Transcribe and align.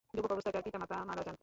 যুবক 0.15 0.31
অবস্থায় 0.35 0.53
তার 0.55 0.65
পিতা 0.67 0.77
মাতা 0.81 0.95
মারা 1.09 1.23
যান। 1.27 1.37